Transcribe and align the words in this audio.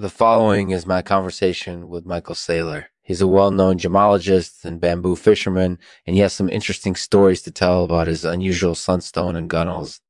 The 0.00 0.08
following 0.08 0.70
is 0.70 0.86
my 0.86 1.02
conversation 1.02 1.90
with 1.90 2.06
Michael 2.06 2.34
Saylor. 2.34 2.86
He's 3.02 3.20
a 3.20 3.26
well-known 3.26 3.76
gemologist 3.76 4.64
and 4.64 4.80
bamboo 4.80 5.14
fisherman, 5.14 5.78
and 6.06 6.16
he 6.16 6.22
has 6.22 6.32
some 6.32 6.48
interesting 6.48 6.96
stories 6.96 7.42
to 7.42 7.50
tell 7.50 7.84
about 7.84 8.06
his 8.06 8.24
unusual 8.24 8.74
sunstone 8.74 9.36
and 9.36 9.50
gunnels. 9.50 10.00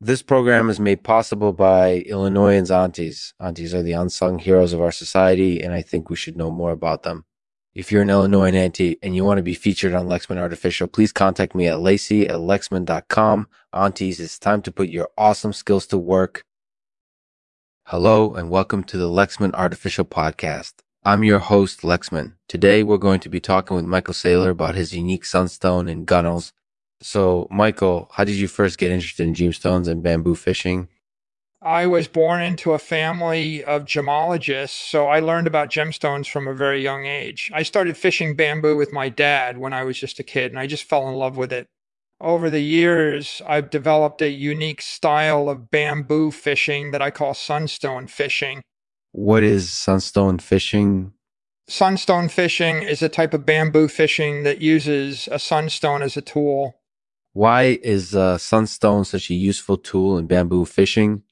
This 0.00 0.20
program 0.20 0.68
is 0.68 0.80
made 0.80 1.04
possible 1.04 1.52
by 1.52 1.98
Illinoisans 2.06 2.72
aunties. 2.72 3.34
Aunties 3.38 3.72
are 3.72 3.84
the 3.84 3.92
unsung 3.92 4.40
heroes 4.40 4.72
of 4.72 4.80
our 4.80 4.90
society, 4.90 5.62
and 5.62 5.72
I 5.72 5.80
think 5.80 6.10
we 6.10 6.16
should 6.16 6.36
know 6.36 6.50
more 6.50 6.72
about 6.72 7.04
them. 7.04 7.24
If 7.72 7.92
you're 7.92 8.02
an 8.02 8.10
Illinoisan 8.10 8.56
auntie 8.56 8.98
and 9.00 9.14
you 9.14 9.24
want 9.24 9.38
to 9.38 9.44
be 9.44 9.54
featured 9.54 9.94
on 9.94 10.08
Lexman 10.08 10.38
Artificial, 10.38 10.88
please 10.88 11.12
contact 11.12 11.54
me 11.54 11.68
at 11.68 11.78
lacey 11.78 12.26
at 12.28 12.40
lexman.com. 12.40 13.46
Aunties, 13.72 14.18
it's 14.18 14.40
time 14.40 14.60
to 14.62 14.72
put 14.72 14.88
your 14.88 15.08
awesome 15.16 15.52
skills 15.52 15.86
to 15.86 15.98
work. 15.98 16.44
Hello 17.90 18.34
and 18.34 18.50
welcome 18.50 18.82
to 18.82 18.96
the 18.96 19.08
Lexman 19.08 19.54
Artificial 19.54 20.04
Podcast. 20.04 20.72
I'm 21.04 21.22
your 21.22 21.38
host, 21.38 21.82
Lexman. 21.82 22.32
Today 22.48 22.82
we're 22.82 22.96
going 22.96 23.20
to 23.20 23.28
be 23.28 23.38
talking 23.38 23.76
with 23.76 23.84
Michael 23.84 24.12
Saylor 24.12 24.50
about 24.50 24.74
his 24.74 24.92
unique 24.92 25.24
sunstone 25.24 25.86
and 25.86 26.04
gunnels. 26.04 26.52
So, 27.00 27.46
Michael, 27.48 28.10
how 28.14 28.24
did 28.24 28.34
you 28.34 28.48
first 28.48 28.78
get 28.78 28.90
interested 28.90 29.28
in 29.28 29.34
gemstones 29.34 29.86
and 29.86 30.02
bamboo 30.02 30.34
fishing? 30.34 30.88
I 31.62 31.86
was 31.86 32.08
born 32.08 32.42
into 32.42 32.72
a 32.72 32.80
family 32.80 33.62
of 33.62 33.84
gemologists, 33.84 34.70
so 34.70 35.06
I 35.06 35.20
learned 35.20 35.46
about 35.46 35.70
gemstones 35.70 36.28
from 36.28 36.48
a 36.48 36.54
very 36.54 36.82
young 36.82 37.06
age. 37.06 37.52
I 37.54 37.62
started 37.62 37.96
fishing 37.96 38.34
bamboo 38.34 38.76
with 38.76 38.92
my 38.92 39.08
dad 39.08 39.58
when 39.58 39.72
I 39.72 39.84
was 39.84 39.96
just 39.96 40.18
a 40.18 40.24
kid, 40.24 40.50
and 40.50 40.58
I 40.58 40.66
just 40.66 40.88
fell 40.88 41.08
in 41.08 41.14
love 41.14 41.36
with 41.36 41.52
it. 41.52 41.68
Over 42.20 42.48
the 42.48 42.60
years, 42.60 43.42
I've 43.46 43.68
developed 43.68 44.22
a 44.22 44.30
unique 44.30 44.80
style 44.80 45.50
of 45.50 45.70
bamboo 45.70 46.30
fishing 46.30 46.90
that 46.92 47.02
I 47.02 47.10
call 47.10 47.34
sunstone 47.34 48.06
fishing. 48.06 48.62
What 49.12 49.42
is 49.42 49.70
sunstone 49.70 50.38
fishing? 50.38 51.12
Sunstone 51.68 52.28
fishing 52.28 52.82
is 52.82 53.02
a 53.02 53.10
type 53.10 53.34
of 53.34 53.44
bamboo 53.44 53.88
fishing 53.88 54.44
that 54.44 54.62
uses 54.62 55.28
a 55.30 55.38
sunstone 55.38 56.00
as 56.00 56.16
a 56.16 56.22
tool. 56.22 56.76
Why 57.34 57.78
is 57.82 58.14
uh, 58.14 58.38
sunstone 58.38 59.04
such 59.04 59.28
a 59.28 59.34
useful 59.34 59.76
tool 59.76 60.16
in 60.16 60.26
bamboo 60.26 60.64
fishing? 60.64 61.22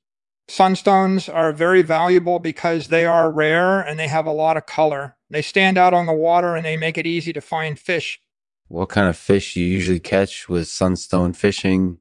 Sunstones 0.50 1.32
are 1.32 1.52
very 1.52 1.80
valuable 1.80 2.38
because 2.38 2.88
they 2.88 3.06
are 3.06 3.32
rare 3.32 3.80
and 3.80 3.98
they 3.98 4.08
have 4.08 4.26
a 4.26 4.32
lot 4.32 4.58
of 4.58 4.66
color. 4.66 5.16
They 5.30 5.40
stand 5.40 5.78
out 5.78 5.94
on 5.94 6.04
the 6.04 6.12
water 6.12 6.54
and 6.54 6.64
they 6.66 6.76
make 6.76 6.98
it 6.98 7.06
easy 7.06 7.32
to 7.32 7.40
find 7.40 7.78
fish. 7.78 8.20
What 8.68 8.88
kind 8.88 9.08
of 9.08 9.16
fish 9.16 9.56
you 9.56 9.64
usually 9.64 10.00
catch 10.00 10.48
with 10.48 10.68
sunstone 10.68 11.32
fishing? 11.32 11.98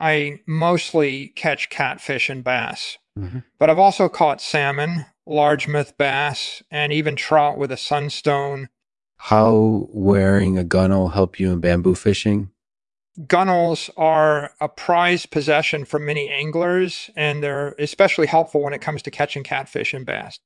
I 0.00 0.40
mostly 0.46 1.28
catch 1.28 1.70
catfish 1.70 2.28
and 2.28 2.42
bass, 2.42 2.98
mm-hmm. 3.18 3.38
but 3.58 3.70
I've 3.70 3.78
also 3.78 4.08
caught 4.08 4.40
salmon, 4.40 5.06
largemouth 5.28 5.96
bass, 5.96 6.62
and 6.70 6.92
even 6.92 7.14
trout 7.14 7.56
with 7.56 7.70
a 7.70 7.76
sunstone. 7.76 8.68
How 9.16 9.86
wearing 9.92 10.58
a 10.58 10.64
gunnel 10.64 11.10
help 11.10 11.38
you 11.38 11.52
in 11.52 11.60
bamboo 11.60 11.94
fishing? 11.94 12.50
Gunnels 13.26 13.90
are 13.96 14.52
a 14.60 14.68
prized 14.68 15.30
possession 15.30 15.84
for 15.84 16.00
many 16.00 16.28
anglers, 16.30 17.10
and 17.14 17.42
they're 17.42 17.76
especially 17.78 18.26
helpful 18.26 18.62
when 18.62 18.72
it 18.72 18.80
comes 18.80 19.02
to 19.02 19.10
catching 19.10 19.44
catfish 19.44 19.94
and 19.94 20.04
bass. 20.04 20.40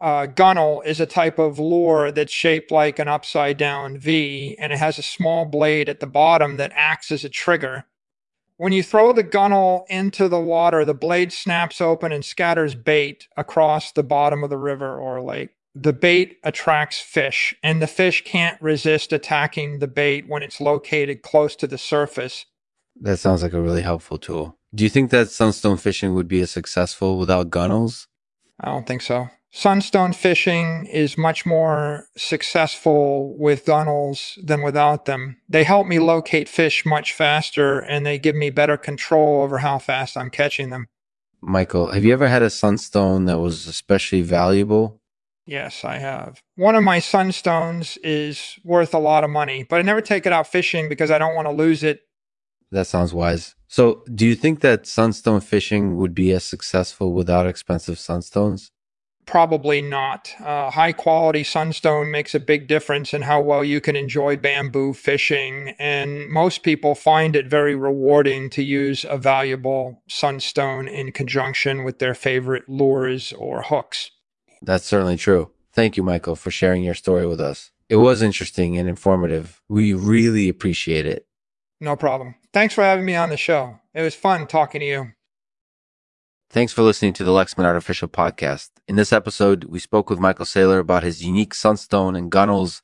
Uh, 0.00 0.26
gunnel 0.26 0.80
is 0.82 0.98
a 0.98 1.06
type 1.06 1.38
of 1.38 1.58
lure 1.58 2.10
that's 2.10 2.32
shaped 2.32 2.70
like 2.70 2.98
an 2.98 3.08
upside 3.08 3.56
down 3.56 3.98
V, 3.98 4.56
and 4.58 4.72
it 4.72 4.78
has 4.78 4.98
a 4.98 5.02
small 5.02 5.44
blade 5.44 5.88
at 5.88 6.00
the 6.00 6.06
bottom 6.06 6.56
that 6.56 6.72
acts 6.74 7.10
as 7.10 7.24
a 7.24 7.28
trigger. 7.28 7.84
When 8.56 8.72
you 8.72 8.82
throw 8.82 9.12
the 9.12 9.22
gunnel 9.22 9.86
into 9.88 10.28
the 10.28 10.40
water, 10.40 10.84
the 10.84 10.94
blade 10.94 11.32
snaps 11.32 11.80
open 11.80 12.12
and 12.12 12.24
scatters 12.24 12.74
bait 12.74 13.28
across 13.36 13.92
the 13.92 14.02
bottom 14.02 14.42
of 14.42 14.50
the 14.50 14.58
river 14.58 14.98
or 14.98 15.22
lake 15.22 15.50
the 15.74 15.92
bait 15.92 16.38
attracts 16.42 17.00
fish, 17.00 17.54
and 17.62 17.80
the 17.80 17.86
fish 17.86 18.24
can't 18.24 18.60
resist 18.60 19.12
attacking 19.12 19.78
the 19.78 19.86
bait 19.86 20.28
when 20.28 20.42
it's 20.42 20.60
located 20.60 21.22
close 21.22 21.54
to 21.56 21.66
the 21.66 21.78
surface. 21.78 22.46
That 23.00 23.18
sounds 23.18 23.42
like 23.42 23.52
a 23.52 23.60
really 23.60 23.82
helpful 23.82 24.18
tool. 24.18 24.58
Do 24.74 24.84
you 24.84 24.90
think 24.90 25.10
that 25.10 25.30
sunstone 25.30 25.76
fishing 25.76 26.14
would 26.14 26.28
be 26.28 26.40
as 26.40 26.50
successful 26.50 27.18
without 27.18 27.50
gunnels? 27.50 28.08
I 28.60 28.66
don't 28.66 28.86
think 28.86 29.02
so. 29.02 29.28
Sunstone 29.52 30.12
fishing 30.12 30.86
is 30.86 31.18
much 31.18 31.44
more 31.44 32.06
successful 32.16 33.36
with 33.36 33.64
gunnels 33.64 34.38
than 34.42 34.62
without 34.62 35.06
them. 35.06 35.38
They 35.48 35.64
help 35.64 35.86
me 35.88 35.98
locate 35.98 36.48
fish 36.48 36.86
much 36.86 37.12
faster 37.12 37.80
and 37.80 38.06
they 38.06 38.18
give 38.18 38.36
me 38.36 38.50
better 38.50 38.76
control 38.76 39.42
over 39.42 39.58
how 39.58 39.78
fast 39.78 40.16
I'm 40.16 40.30
catching 40.30 40.70
them. 40.70 40.86
Michael, 41.42 41.90
have 41.90 42.04
you 42.04 42.12
ever 42.12 42.28
had 42.28 42.42
a 42.42 42.50
sunstone 42.50 43.24
that 43.24 43.38
was 43.38 43.66
especially 43.66 44.22
valuable 44.22 45.00
Yes, 45.46 45.84
I 45.84 45.98
have. 45.98 46.40
One 46.54 46.76
of 46.76 46.84
my 46.84 46.98
sunstones 46.98 47.98
is 48.04 48.56
worth 48.62 48.94
a 48.94 49.00
lot 49.00 49.24
of 49.24 49.30
money, 49.30 49.64
but 49.68 49.80
I 49.80 49.82
never 49.82 50.00
take 50.00 50.24
it 50.24 50.32
out 50.32 50.46
fishing 50.46 50.88
because 50.88 51.10
I 51.10 51.18
don't 51.18 51.34
want 51.34 51.48
to 51.48 51.52
lose 51.52 51.82
it. 51.82 52.02
That 52.70 52.86
sounds 52.86 53.12
wise. 53.12 53.56
So, 53.66 54.04
do 54.14 54.24
you 54.26 54.36
think 54.36 54.60
that 54.60 54.86
sunstone 54.86 55.40
fishing 55.40 55.96
would 55.96 56.14
be 56.14 56.30
as 56.30 56.44
successful 56.44 57.12
without 57.12 57.48
expensive 57.48 57.96
sunstones? 57.96 58.70
Probably 59.30 59.80
not. 59.80 60.34
Uh, 60.44 60.72
high 60.72 60.90
quality 60.90 61.44
sunstone 61.44 62.10
makes 62.10 62.34
a 62.34 62.40
big 62.40 62.66
difference 62.66 63.14
in 63.14 63.22
how 63.22 63.40
well 63.40 63.62
you 63.62 63.80
can 63.80 63.94
enjoy 63.94 64.36
bamboo 64.36 64.92
fishing, 64.92 65.76
and 65.78 66.28
most 66.28 66.64
people 66.64 66.96
find 66.96 67.36
it 67.36 67.46
very 67.46 67.76
rewarding 67.76 68.50
to 68.50 68.64
use 68.64 69.06
a 69.08 69.16
valuable 69.16 70.02
sunstone 70.08 70.88
in 70.88 71.12
conjunction 71.12 71.84
with 71.84 72.00
their 72.00 72.12
favorite 72.12 72.68
lures 72.68 73.32
or 73.34 73.62
hooks. 73.62 74.10
That's 74.62 74.84
certainly 74.84 75.16
true. 75.16 75.52
Thank 75.72 75.96
you, 75.96 76.02
Michael, 76.02 76.34
for 76.34 76.50
sharing 76.50 76.82
your 76.82 76.94
story 76.94 77.24
with 77.24 77.40
us. 77.40 77.70
It 77.88 77.96
was 77.96 78.22
interesting 78.22 78.76
and 78.76 78.88
informative. 78.88 79.62
We 79.68 79.94
really 79.94 80.48
appreciate 80.48 81.06
it. 81.06 81.28
No 81.80 81.94
problem. 81.94 82.34
Thanks 82.52 82.74
for 82.74 82.82
having 82.82 83.04
me 83.04 83.14
on 83.14 83.30
the 83.30 83.36
show. 83.36 83.78
It 83.94 84.02
was 84.02 84.16
fun 84.16 84.48
talking 84.48 84.80
to 84.80 84.86
you. 84.86 85.12
Thanks 86.52 86.72
for 86.72 86.82
listening 86.82 87.12
to 87.12 87.22
the 87.22 87.30
Lexman 87.30 87.64
Artificial 87.64 88.08
Podcast. 88.08 88.70
In 88.88 88.96
this 88.96 89.12
episode, 89.12 89.66
we 89.66 89.78
spoke 89.78 90.10
with 90.10 90.18
Michael 90.18 90.44
Saylor 90.44 90.80
about 90.80 91.04
his 91.04 91.24
unique 91.24 91.54
sunstone 91.54 92.16
and 92.16 92.28
gunnels 92.28 92.82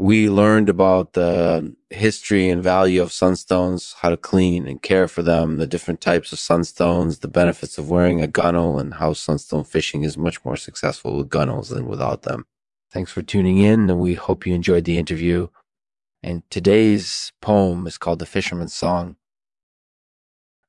we 0.00 0.28
learned 0.28 0.68
about 0.68 1.14
the 1.14 1.74
history 1.88 2.50
and 2.50 2.62
value 2.62 3.00
of 3.00 3.08
sunstones, 3.08 3.94
how 4.00 4.10
to 4.10 4.16
clean 4.18 4.68
and 4.68 4.82
care 4.82 5.08
for 5.08 5.22
them, 5.22 5.56
the 5.56 5.66
different 5.66 6.02
types 6.02 6.32
of 6.32 6.38
sunstones, 6.38 7.20
the 7.20 7.28
benefits 7.28 7.78
of 7.78 7.88
wearing 7.88 8.20
a 8.20 8.28
gunnel, 8.28 8.78
and 8.78 8.94
how 8.94 9.14
sunstone 9.14 9.64
fishing 9.64 10.04
is 10.04 10.18
much 10.18 10.44
more 10.44 10.56
successful 10.56 11.16
with 11.16 11.30
gunnels 11.30 11.70
than 11.70 11.86
without 11.86 12.22
them. 12.22 12.44
Thanks 12.92 13.10
for 13.10 13.22
tuning 13.22 13.56
in, 13.56 13.88
and 13.88 13.98
we 13.98 14.14
hope 14.14 14.46
you 14.46 14.54
enjoyed 14.54 14.84
the 14.84 14.98
interview. 14.98 15.48
And 16.22 16.42
today's 16.50 17.32
poem 17.40 17.86
is 17.86 17.96
called 17.96 18.18
The 18.18 18.26
Fisherman's 18.26 18.74
Song. 18.74 19.16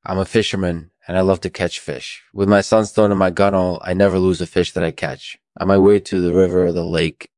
I'm 0.05 0.17
a 0.17 0.25
fisherman 0.25 0.91
and 1.09 1.17
I 1.17 1.21
love 1.21 1.41
to 1.41 1.49
catch 1.49 1.79
fish. 1.79 2.21
With 2.35 2.47
my 2.47 2.61
sunstone 2.61 3.09
and 3.09 3.17
my 3.17 3.31
gunnel, 3.31 3.81
I 3.83 3.95
never 3.95 4.19
lose 4.19 4.41
a 4.41 4.45
fish 4.45 4.73
that 4.73 4.83
I 4.83 4.91
catch. 4.91 5.39
On 5.59 5.67
my 5.67 5.75
way 5.75 5.99
to 6.01 6.21
the 6.21 6.35
river 6.35 6.67
or 6.67 6.71
the 6.71 6.85
lake, 6.85 7.31